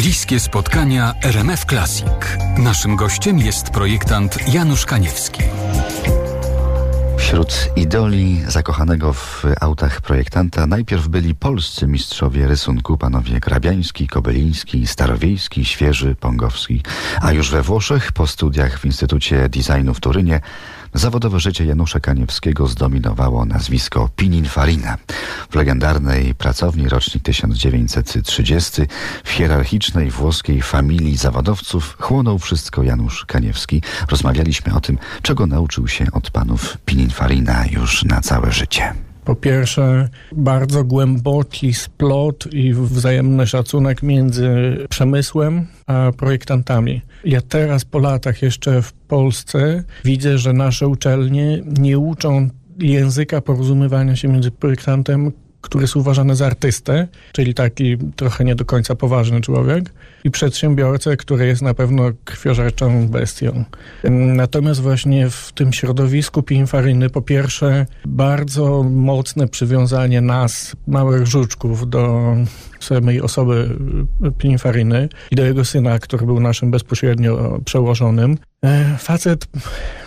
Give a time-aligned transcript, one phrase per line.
[0.00, 2.06] Bliskie spotkania RMF Classic.
[2.58, 5.42] Naszym gościem jest projektant Janusz Kaniewski.
[7.18, 15.64] Wśród idoli zakochanego w autach projektanta najpierw byli polscy mistrzowie rysunku, panowie Grabiański, Kobyliński, Starowiejski,
[15.64, 16.82] Świeży, Pongowski,
[17.20, 20.40] a już we Włoszech po studiach w Instytucie Designu w Turynie
[20.94, 24.96] Zawodowe życie Janusza Kaniewskiego zdominowało nazwisko Pininfarina.
[25.50, 28.82] W legendarnej pracowni rocznik 1930
[29.24, 33.82] w hierarchicznej włoskiej familii zawodowców chłonął wszystko Janusz Kaniewski.
[34.10, 38.94] Rozmawialiśmy o tym, czego nauczył się od panów Pininfarina już na całe życie.
[39.24, 44.50] Po pierwsze, bardzo głęboki splot i wzajemny szacunek między
[44.90, 47.02] przemysłem a projektantami.
[47.24, 52.48] Ja teraz po latach jeszcze w Polsce widzę, że nasze uczelnie nie uczą
[52.80, 58.64] języka porozumiewania się między projektantem, który jest uważany za artystę, czyli taki trochę nie do
[58.64, 59.92] końca poważny człowiek,
[60.24, 63.64] i przedsiębiorcę, który jest na pewno krwiożerczą bestią.
[64.10, 72.34] Natomiast właśnie w tym środowisku Pininfaryny po pierwsze bardzo mocne przywiązanie nas, małych żuczków, do
[72.80, 73.78] samej osoby
[74.38, 78.38] Pininfaryny i do jego syna, który był naszym bezpośrednio przełożonym.
[78.64, 79.46] E, facet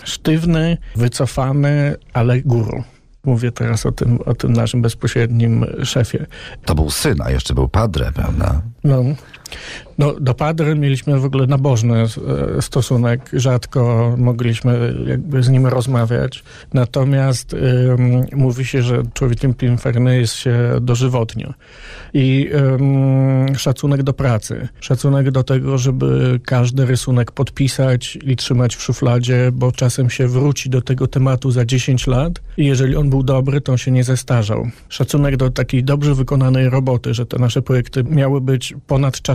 [0.04, 2.84] sztywny, wycofany, ale guru.
[3.24, 6.26] Mówię teraz o tym, o tym naszym bezpośrednim szefie.
[6.66, 8.62] To był syn, a jeszcze był padre, prawda?
[8.84, 9.04] No,
[9.98, 12.04] no, do Padry mieliśmy w ogóle nabożny
[12.58, 13.30] e, stosunek.
[13.34, 16.44] Rzadko mogliśmy jakby z nim rozmawiać.
[16.74, 17.56] Natomiast
[18.36, 21.54] mówi się, że człowiekiem Pininfariny jest się dożywotnio.
[22.14, 22.50] I
[23.58, 24.68] szacunek do pracy.
[24.80, 30.70] Szacunek do tego, żeby każdy rysunek podpisać i trzymać w szufladzie, bo czasem się wróci
[30.70, 34.04] do tego tematu za 10 lat i jeżeli on był dobry, to on się nie
[34.04, 34.68] zestarzał.
[34.90, 38.76] Szacunek do takiej dobrze wykonanej roboty, że te nasze projekty miały być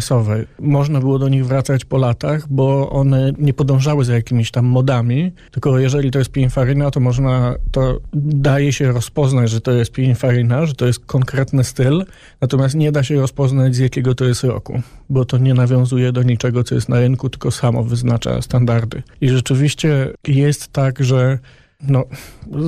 [0.09, 4.67] ponadczasowe można było do nich wracać po latach, bo one nie podążały za jakimiś tam
[4.67, 9.92] modami, tylko jeżeli to jest pininfaryna, to można, to daje się rozpoznać, że to jest
[9.92, 12.05] pininfaryna, że to jest konkretny styl,
[12.41, 16.23] natomiast nie da się rozpoznać z jakiego to jest roku, bo to nie nawiązuje do
[16.23, 19.02] niczego, co jest na rynku, tylko samo wyznacza standardy.
[19.20, 21.39] I rzeczywiście jest tak, że
[21.83, 22.05] no,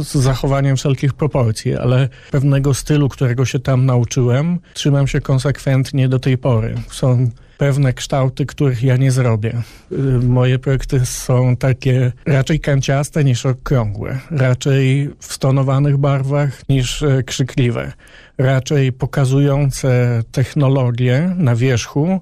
[0.02, 6.18] z zachowaniem wszelkich proporcji, ale pewnego stylu, którego się tam nauczyłem, trzymam się konsekwentnie do
[6.18, 6.74] tej pory.
[6.90, 9.62] Są pewne kształty, których ja nie zrobię.
[9.92, 17.22] Y, moje projekty są takie raczej kanciaste niż okrągłe, raczej w stonowanych barwach niż e,
[17.22, 17.92] krzykliwe,
[18.38, 22.20] raczej pokazujące technologię na wierzchu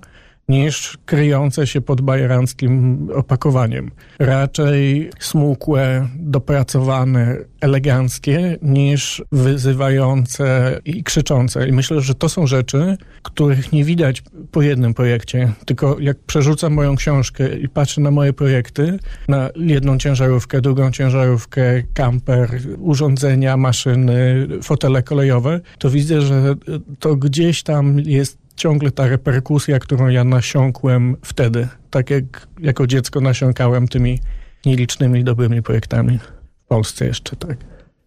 [0.48, 3.90] niż kryjące się pod bajeranckim opakowaniem.
[4.18, 11.68] Raczej smukłe, dopracowane, eleganckie niż wyzywające i krzyczące.
[11.68, 15.52] I myślę, że to są rzeczy, których nie widać po jednym projekcie.
[15.66, 18.98] Tylko jak przerzucam moją książkę i patrzę na moje projekty,
[19.28, 26.54] na jedną ciężarówkę, drugą ciężarówkę, kamper, urządzenia, maszyny, fotele kolejowe, to widzę, że
[26.98, 33.20] to gdzieś tam jest ciągle ta reperkusja, którą ja nasiąkłem wtedy, tak jak jako dziecko
[33.20, 34.18] nasiąkałem tymi
[34.66, 37.56] nielicznymi dobrymi projektami w Polsce jeszcze, tak.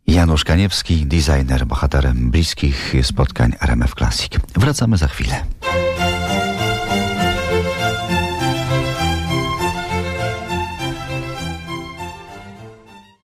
[0.08, 4.32] Janusz Kaniewski, designer, bohaterem bliskich spotkań RMF Classic.
[4.56, 5.44] Wracamy za chwilę.